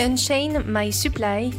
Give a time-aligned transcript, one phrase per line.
[0.00, 1.50] Unchain My Supply,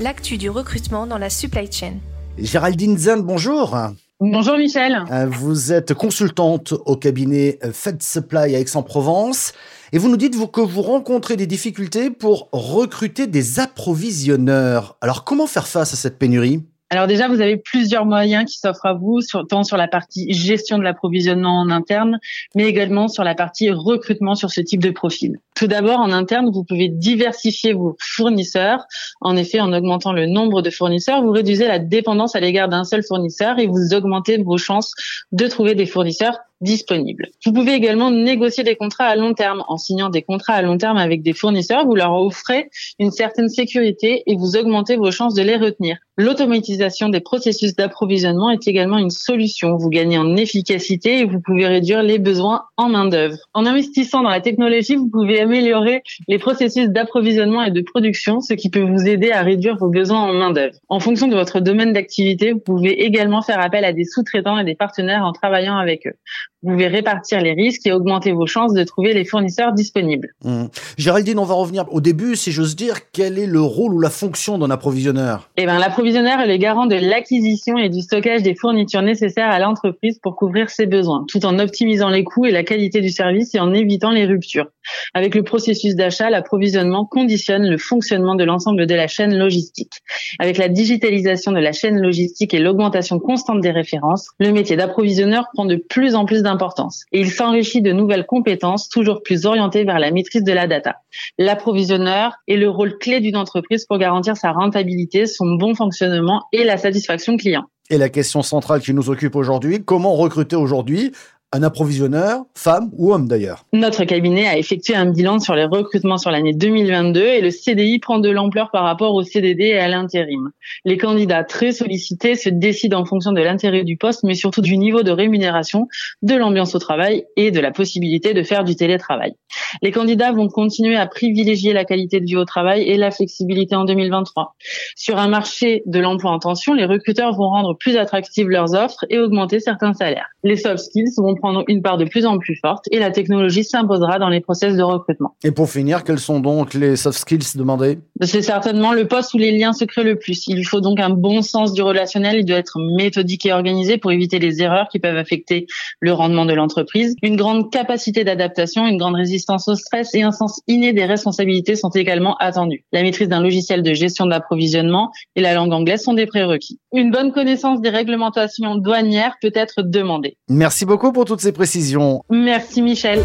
[0.00, 1.92] l'actu du recrutement dans la supply chain.
[2.38, 3.78] Géraldine Zand, bonjour.
[4.18, 5.04] Bonjour Michel.
[5.12, 9.52] Euh, vous êtes consultante au cabinet Fed Supply à Aix-en-Provence
[9.92, 14.96] et vous nous dites vous, que vous rencontrez des difficultés pour recruter des approvisionneurs.
[15.00, 16.64] Alors comment faire face à cette pénurie?
[16.90, 20.78] Alors déjà, vous avez plusieurs moyens qui s'offrent à vous, tant sur la partie gestion
[20.78, 22.18] de l'approvisionnement en interne,
[22.54, 25.38] mais également sur la partie recrutement sur ce type de profil.
[25.54, 28.84] Tout d'abord, en interne, vous pouvez diversifier vos fournisseurs.
[29.20, 32.84] En effet, en augmentant le nombre de fournisseurs, vous réduisez la dépendance à l'égard d'un
[32.84, 34.92] seul fournisseur et vous augmentez vos chances
[35.30, 37.28] de trouver des fournisseurs disponibles.
[37.44, 39.62] Vous pouvez également négocier des contrats à long terme.
[39.68, 43.48] En signant des contrats à long terme avec des fournisseurs, vous leur offrez une certaine
[43.48, 45.98] sécurité et vous augmentez vos chances de les retenir.
[46.16, 49.76] L'automatisation des processus d'approvisionnement est également une solution.
[49.76, 53.36] Vous gagnez en efficacité et vous pouvez réduire les besoins en main-d'œuvre.
[53.52, 58.54] En investissant dans la technologie, vous pouvez améliorer les processus d'approvisionnement et de production, ce
[58.54, 60.74] qui peut vous aider à réduire vos besoins en main-d'œuvre.
[60.88, 64.64] En fonction de votre domaine d'activité, vous pouvez également faire appel à des sous-traitants et
[64.64, 66.14] des partenaires en travaillant avec eux.
[66.62, 70.30] Vous pouvez répartir les risques et augmenter vos chances de trouver les fournisseurs disponibles.
[70.44, 70.64] Mmh.
[70.96, 73.10] Géraldine, on va revenir au début, si j'ose dire.
[73.12, 75.50] Quel est le rôle ou la fonction d'un approvisionneur?
[75.58, 79.58] Eh ben, l'approvisionneur est le garant de l'acquisition et du stockage des fournitures nécessaires à
[79.58, 83.54] l'entreprise pour couvrir ses besoins, tout en optimisant les coûts et la qualité du service
[83.54, 84.68] et en évitant les ruptures.
[85.12, 89.92] Avec le processus d'achat, l'approvisionnement conditionne le fonctionnement de l'ensemble de la chaîne logistique.
[90.38, 95.46] Avec la digitalisation de la chaîne logistique et l'augmentation constante des références, le métier d'approvisionneur
[95.52, 99.84] prend de plus en plus d'importance et il s'enrichit de nouvelles compétences toujours plus orientées
[99.84, 100.96] vers la maîtrise de la data.
[101.38, 106.64] L'approvisionneur est le rôle clé d'une entreprise pour garantir sa rentabilité, son bon fonctionnement et
[106.64, 107.64] la satisfaction client.
[107.90, 111.12] Et la question centrale qui nous occupe aujourd'hui, comment recruter aujourd'hui
[111.54, 113.64] un approvisionneur, femme ou homme d'ailleurs.
[113.72, 118.00] Notre cabinet a effectué un bilan sur les recrutements sur l'année 2022 et le CDI
[118.00, 120.50] prend de l'ampleur par rapport au CDD et à l'intérim.
[120.84, 124.76] Les candidats très sollicités se décident en fonction de l'intérêt du poste, mais surtout du
[124.76, 125.86] niveau de rémunération,
[126.22, 129.34] de l'ambiance au travail et de la possibilité de faire du télétravail.
[129.80, 133.76] Les candidats vont continuer à privilégier la qualité de vie au travail et la flexibilité
[133.76, 134.56] en 2023.
[134.96, 139.04] Sur un marché de l'emploi en tension, les recruteurs vont rendre plus attractives leurs offres
[139.08, 140.26] et augmenter certains salaires.
[140.42, 143.64] Les soft skills vont prendre une part de plus en plus forte et la technologie
[143.64, 145.36] s'imposera dans les process de recrutement.
[145.44, 147.98] Et pour finir, quels sont donc les soft skills demandés?
[148.22, 150.46] C'est certainement le poste où les liens se créent le plus.
[150.46, 153.98] Il lui faut donc un bon sens du relationnel, il doit être méthodique et organisé
[153.98, 155.66] pour éviter les erreurs qui peuvent affecter
[156.00, 157.14] le rendement de l'entreprise.
[157.20, 161.76] Une grande capacité d'adaptation, une grande résistance au stress et un sens inné des responsabilités
[161.76, 162.86] sont également attendus.
[162.90, 166.80] La maîtrise d'un logiciel de gestion d'approvisionnement et la langue anglaise sont des prérequis.
[166.94, 170.38] Une bonne connaissance des réglementations douanières peut être demandée.
[170.48, 172.22] Merci beaucoup pour tout toutes ces précisions.
[172.30, 173.22] Merci Michel.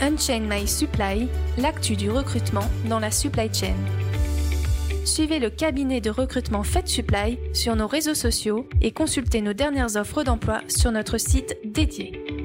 [0.00, 1.28] Unchain My Supply,
[1.58, 3.74] l'actu du recrutement dans la supply chain.
[5.04, 9.96] Suivez le cabinet de recrutement Fed Supply sur nos réseaux sociaux et consultez nos dernières
[9.96, 12.41] offres d'emploi sur notre site dédié.